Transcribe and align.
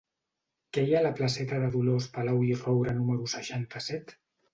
Què 0.77 0.83
hi 0.85 0.95
ha 0.95 1.01
a 1.01 1.05
la 1.07 1.11
placeta 1.19 1.59
de 1.63 1.67
Dolors 1.75 2.07
Palau 2.15 2.41
i 2.47 2.49
Roura 2.63 2.95
número 3.01 3.29
seixanta-set? 3.35 4.17